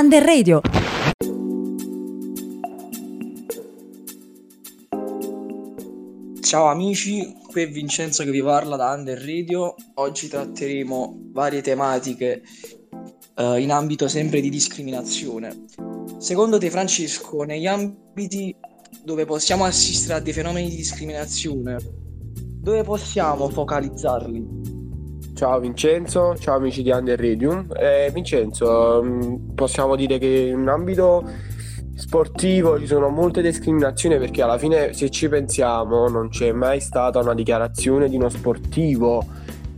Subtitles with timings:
[0.00, 0.62] Under Radio.
[6.40, 9.74] Ciao amici, qui è Vincenzo che vi parla da Under Radio.
[9.96, 12.40] Oggi tratteremo varie tematiche
[13.36, 15.66] uh, in ambito sempre di discriminazione.
[16.16, 18.56] Secondo te Francesco, negli ambiti
[19.04, 21.76] dove possiamo assistere a dei fenomeni di discriminazione,
[22.62, 24.59] dove possiamo focalizzarli?
[25.40, 27.66] Ciao Vincenzo, ciao amici di Under Radium.
[27.74, 31.26] Eh, Vincenzo, mm, possiamo dire che in ambito
[31.94, 37.20] sportivo ci sono molte discriminazioni perché alla fine se ci pensiamo non c'è mai stata
[37.20, 39.24] una dichiarazione di uno sportivo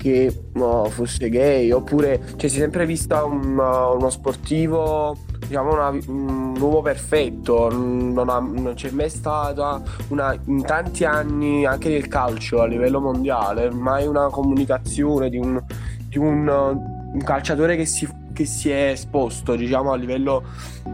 [0.03, 5.17] che no, fosse gay oppure cioè, si è sempre vista un, uno sportivo
[5.47, 11.65] diciamo una, un uomo perfetto, non, ha, non, c'è mai stata una, in tanti anni
[11.65, 15.63] anche nel calcio a livello mondiale, mai una comunicazione di un,
[16.09, 20.43] di un, un calciatore che si, che si, è esposto diciamo a livello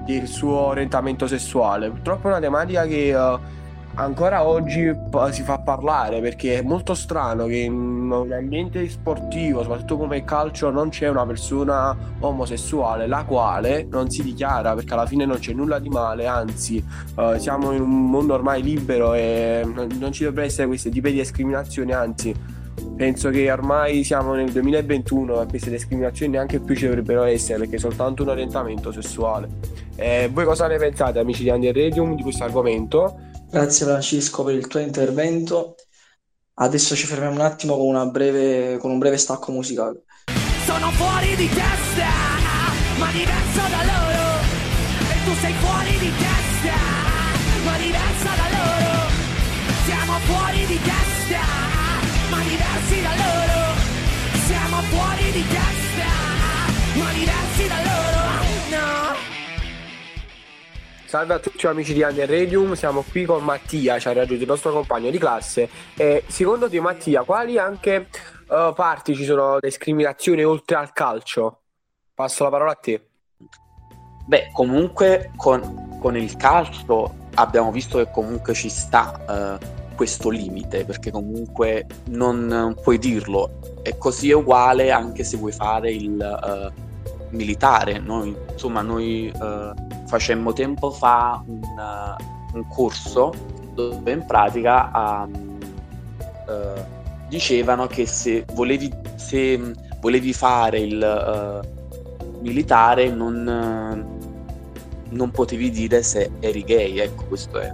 [0.04, 1.88] del suo orientamento sessuale.
[1.88, 3.14] Purtroppo è una tematica che...
[3.14, 3.56] Uh,
[3.98, 4.90] ancora oggi
[5.30, 10.24] si fa parlare perché è molto strano che in un ambiente sportivo, soprattutto come il
[10.24, 15.38] calcio, non c'è una persona omosessuale la quale non si dichiara perché alla fine non
[15.38, 16.82] c'è nulla di male, anzi
[17.16, 21.18] uh, siamo in un mondo ormai libero e non ci dovrebbero essere questi tipi di
[21.18, 22.34] discriminazioni, anzi
[22.96, 27.76] penso che ormai siamo nel 2021 e queste discriminazioni neanche più ci dovrebbero essere perché
[27.76, 29.48] è soltanto un orientamento sessuale.
[29.96, 33.26] Eh, voi cosa ne pensate amici di Under Radium di questo argomento?
[33.50, 35.76] Grazie Francesco per il tuo intervento.
[36.60, 40.02] Adesso ci fermiamo un attimo con, breve, con un breve stacco musicale.
[40.66, 42.10] Sono fuori di testa,
[42.98, 44.26] ma diverso da loro.
[45.08, 46.76] E tu sei fuori di testa,
[47.64, 49.10] ma diversa da loro.
[49.86, 51.40] Siamo fuori di testa,
[52.28, 53.60] ma diversi da loro.
[54.44, 56.10] Siamo fuori di testa,
[57.00, 58.28] ma diversi da loro.
[58.76, 59.07] No.
[61.08, 64.48] Salve a tutti amici di Under Radium, siamo qui con Mattia, ci ha raggiunto il
[64.48, 65.66] nostro compagno di classe.
[65.96, 68.08] E secondo te Mattia, quali anche
[68.48, 71.62] uh, parti ci sono discriminazioni oltre al calcio?
[72.12, 73.08] Passo la parola a te.
[74.26, 80.84] Beh, comunque con, con il calcio abbiamo visto che comunque ci sta uh, questo limite,
[80.84, 83.80] perché comunque non puoi dirlo.
[83.82, 86.72] E così è uguale anche se vuoi fare il...
[86.76, 86.86] Uh,
[87.30, 87.98] militare.
[87.98, 93.32] Noi, insomma, noi uh, facemmo tempo fa un, uh, un, corso
[93.74, 94.90] dove in pratica
[95.28, 95.58] um,
[96.46, 96.84] uh,
[97.28, 101.66] dicevano che se volevi, se volevi fare il
[102.40, 103.44] militare non,
[105.10, 106.98] non potevi dire se eri gay.
[106.98, 107.72] Ecco, questo è.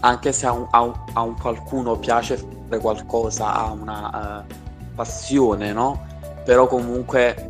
[0.00, 4.44] Anche se a, un, a, un, a un qualcuno piace fare qualcosa, ha una
[4.94, 6.06] passione, no?
[6.44, 7.48] Però comunque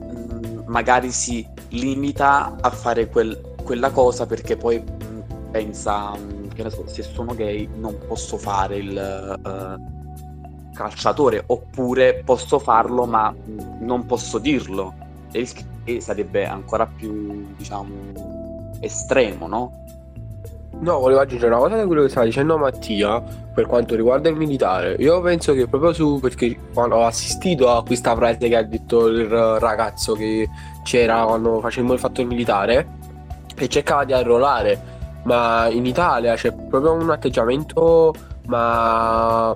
[0.66, 6.86] magari si limita a fare quel, quella cosa perché poi mh, pensa mh, che so,
[6.86, 14.06] se sono gay non posso fare il uh, calciatore oppure posso farlo ma mh, non
[14.06, 14.94] posso dirlo
[15.32, 15.52] e il
[15.84, 19.84] che sarebbe ancora più diciamo estremo no?
[20.80, 23.20] No, volevo aggiungere una cosa da quello che stava dicendo Mattia
[23.52, 24.94] per quanto riguarda il militare.
[25.00, 29.08] Io penso che proprio su perché quando ho assistito a questa frase che ha detto
[29.08, 30.48] il ragazzo che
[30.84, 32.86] c'era quando facemmo il fatto militare
[33.56, 34.80] e cercava di arruolare,
[35.24, 38.14] ma in Italia c'è proprio un atteggiamento
[38.46, 39.54] ma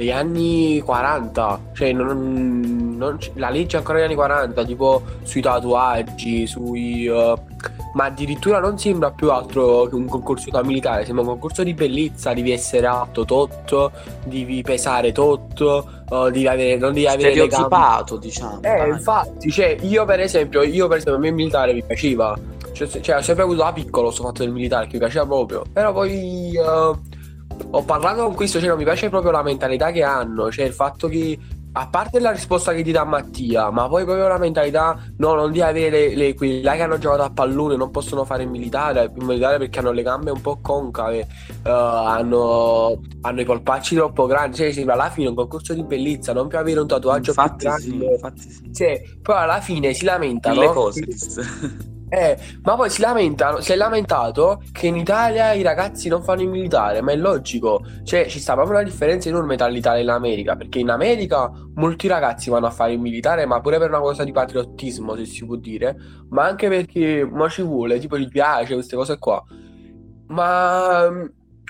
[0.00, 6.46] degli anni 40, cioè non, non, la legge ancora degli anni 40, tipo sui tatuaggi,
[6.46, 7.38] sui uh,
[7.92, 11.74] ma addirittura non sembra più altro che un concorso da militare, sembra un concorso di
[11.74, 13.90] bellezza, devi essere alto tot,
[14.24, 18.18] devi pesare tot, uh, devi avere, non devi avere le gambe.
[18.18, 18.56] diciamo.
[18.62, 18.88] Eh, dai.
[18.88, 22.34] infatti, cioè, io per esempio, io per esempio a me il militare mi piaceva,
[22.72, 25.62] cioè, cioè ho sempre avuto da piccolo questo fatto del militare che mi piaceva proprio,
[25.70, 26.52] però poi...
[26.56, 27.09] Uh,
[27.70, 30.72] ho parlato con questo, cioè non mi piace proprio la mentalità che hanno, cioè il
[30.72, 31.38] fatto che
[31.72, 35.52] a parte la risposta che ti dà Mattia, ma poi proprio la mentalità, no, non
[35.52, 38.48] di avere le, le, quelli là che hanno giocato a pallone, non possono fare il
[38.48, 41.28] militare, il militare perché hanno le gambe un po' concave,
[41.62, 46.32] uh, hanno, hanno, i polpacci troppo grandi, cioè sembra alla fine un concorso di bellezza,
[46.32, 47.82] non più avere un tatuaggio infatti più grande.
[47.82, 48.74] Sì, infatti sì.
[48.74, 50.60] Cioè, poi alla fine si lamentano.
[50.60, 51.06] Le cose.
[52.12, 56.42] Eh, ma poi si lamentano, si è lamentato che in Italia i ragazzi non fanno
[56.42, 60.04] il militare, ma è logico, cioè ci sta proprio una differenza enorme tra l'Italia e
[60.04, 64.00] l'America, perché in America molti ragazzi vanno a fare il militare, ma pure per una
[64.00, 65.96] cosa di patriottismo, se si può dire,
[66.30, 69.44] ma anche perché ma ci vuole, tipo gli piace queste cose qua.
[70.28, 71.04] Ma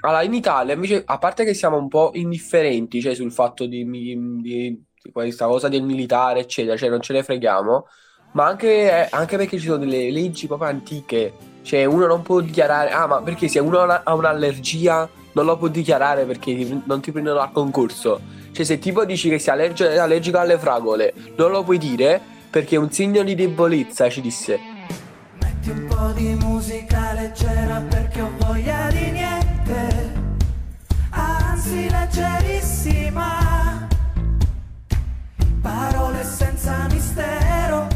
[0.03, 3.85] allora, in Italia invece, a parte che siamo un po' indifferenti, cioè sul fatto di,
[3.85, 7.85] di, di questa cosa del militare, eccetera, cioè non ce ne freghiamo
[8.33, 11.33] ma anche, anche perché ci sono delle leggi proprio antiche.
[11.63, 15.69] Cioè, uno non può dichiarare, ah, ma perché se uno ha un'allergia non lo può
[15.69, 18.21] dichiarare perché non ti prendono al concorso.
[18.53, 22.75] Cioè, se tipo dici che sei allergico, allergico alle fragole, non lo puoi dire perché
[22.77, 24.59] è un segno di debolezza, ci disse.
[25.41, 30.13] Metti un po' di musica leggera perché ho voglia di niente,
[31.11, 33.87] anzi leggerissima.
[35.61, 37.87] Parole senza mistero,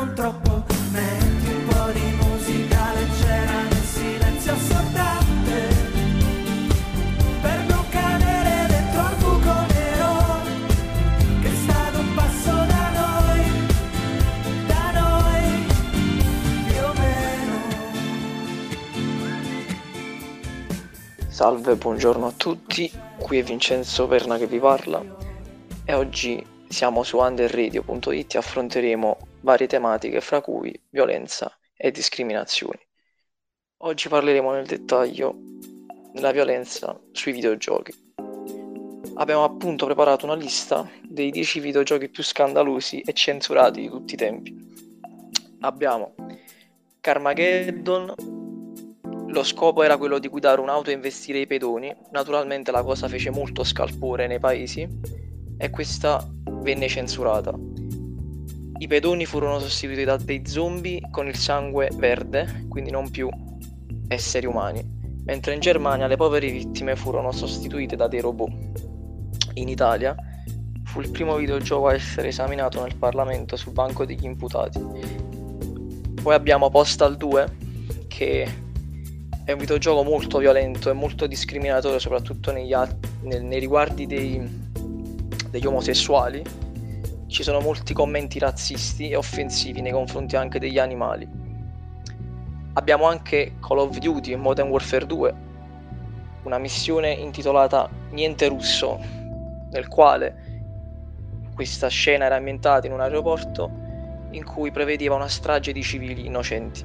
[0.00, 0.64] non troppo.
[0.92, 5.68] Metti un po' di musica leggera nel silenzio assordante.
[7.42, 10.42] Per non cadere dentro al buco nero
[11.42, 13.42] che è stato un passo da noi,
[14.66, 15.66] da noi,
[16.66, 17.58] più o meno.
[21.28, 25.28] Salve, buongiorno a tutti, qui è Vincenzo Perna che vi parla
[25.84, 32.78] e oggi siamo su underradio.it e affronteremo varie tematiche fra cui violenza e discriminazioni.
[33.78, 35.34] Oggi parleremo nel dettaglio
[36.12, 38.08] della violenza sui videogiochi.
[39.14, 44.16] Abbiamo appunto preparato una lista dei 10 videogiochi più scandalosi e censurati di tutti i
[44.16, 44.54] tempi.
[45.60, 46.14] Abbiamo
[47.00, 48.14] Carmageddon,
[49.28, 51.94] lo scopo era quello di guidare un'auto e investire i pedoni.
[52.10, 54.86] Naturalmente la cosa fece molto scalpore nei paesi
[55.56, 56.26] e questa
[56.62, 57.69] venne censurata.
[58.80, 63.28] I pedoni furono sostituiti da dei zombie con il sangue verde, quindi non più
[64.08, 64.82] esseri umani,
[65.24, 68.50] mentre in Germania le povere vittime furono sostituite da dei robot.
[69.54, 70.16] In Italia
[70.84, 74.80] fu il primo videogioco a essere esaminato nel Parlamento sul banco degli imputati.
[76.22, 77.56] Poi abbiamo Postal 2,
[78.08, 78.48] che
[79.44, 82.74] è un videogioco molto violento e molto discriminatorio, soprattutto negli
[83.24, 84.40] nei riguardi dei-
[85.50, 86.68] degli omosessuali.
[87.30, 91.28] Ci sono molti commenti razzisti e offensivi nei confronti anche degli animali.
[92.72, 95.34] Abbiamo anche Call of Duty Modern Warfare 2,
[96.42, 98.98] una missione intitolata Niente russo,
[99.70, 100.62] nel quale
[101.54, 103.70] questa scena era ambientata in un aeroporto
[104.32, 106.84] in cui prevedeva una strage di civili innocenti.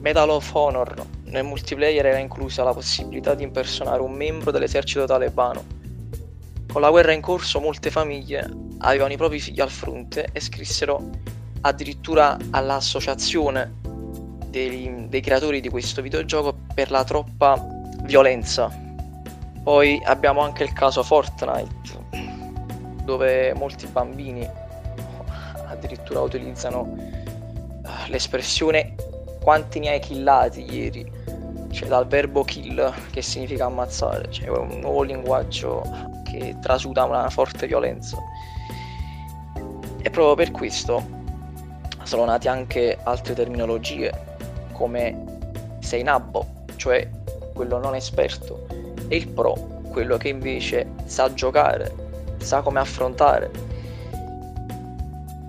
[0.00, 0.94] Medal of Honor,
[1.24, 5.62] nel multiplayer era inclusa la possibilità di impersonare un membro dell'esercito talebano.
[6.66, 11.10] Con la guerra in corso molte famiglie avevano i propri figli al fronte e scrissero
[11.62, 13.74] addirittura all'associazione
[14.48, 17.60] dei, dei creatori di questo videogioco per la troppa
[18.02, 18.70] violenza.
[19.62, 22.04] Poi abbiamo anche il caso Fortnite,
[23.02, 24.48] dove molti bambini
[25.66, 28.94] addirittura utilizzano eh, l'espressione
[29.40, 31.10] quanti ne hai killati ieri,
[31.72, 35.82] cioè dal verbo kill che significa ammazzare, cioè un nuovo linguaggio
[36.24, 38.16] che trasuda una forte violenza.
[40.06, 41.04] E proprio per questo
[42.04, 44.12] sono nate anche altre terminologie
[44.70, 45.40] come
[45.80, 47.10] sei nabbo, cioè
[47.52, 48.68] quello non esperto,
[49.08, 49.54] e il pro,
[49.90, 51.92] quello che invece sa giocare,
[52.38, 53.50] sa come affrontare.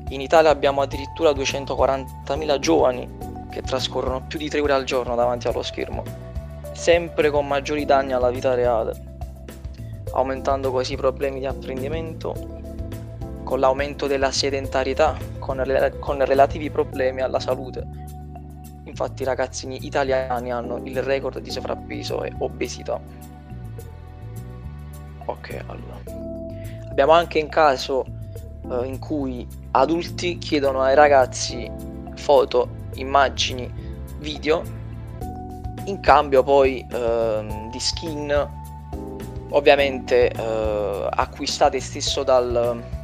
[0.10, 3.08] In Italia abbiamo addirittura 240.000 giovani
[3.52, 6.02] che trascorrono più di 3 ore al giorno davanti allo schermo,
[6.72, 9.20] sempre con maggiori danni alla vita reale,
[10.14, 12.57] aumentando così i problemi di apprendimento,
[13.48, 17.82] con l'aumento della sedentarietà, con, rel- con relativi problemi alla salute.
[18.84, 23.00] Infatti i ragazzini italiani hanno il record di sovrappeso e obesità.
[25.24, 25.98] Ok, allora.
[26.90, 28.06] Abbiamo anche un caso
[28.70, 31.72] eh, in cui adulti chiedono ai ragazzi
[32.16, 33.72] foto, immagini,
[34.18, 34.62] video
[35.86, 38.50] in cambio poi ehm, di skin
[39.52, 42.97] ovviamente eh, acquistate stesso dal,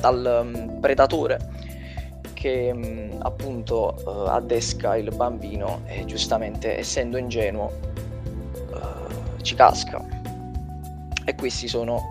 [0.00, 1.38] dal mm, predatore
[2.34, 7.72] che mh, appunto eh, addesca il bambino e giustamente essendo ingenuo
[8.54, 10.04] eh, ci casca
[11.24, 12.02] e questi sono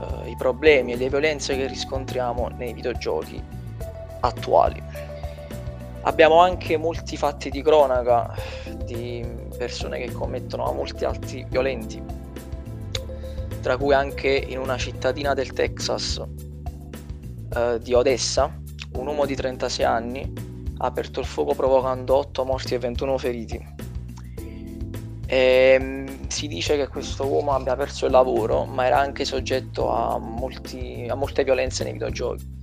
[0.00, 3.42] eh, i problemi e le violenze che riscontriamo nei videogiochi
[4.20, 4.82] attuali.
[6.02, 8.34] Abbiamo anche molti fatti di cronaca
[8.84, 9.24] di
[9.56, 12.02] persone che commettono molti atti violenti,
[13.60, 16.20] tra cui anche in una cittadina del Texas
[17.54, 18.54] eh, di Odessa,
[18.94, 20.32] un uomo di 36 anni
[20.78, 23.66] ha aperto il fuoco provocando 8 morti e 21 feriti.
[25.26, 29.90] E, mm, si dice che questo uomo abbia perso il lavoro, ma era anche soggetto
[29.90, 32.60] a, molti, a molte violenze nei videogiochi.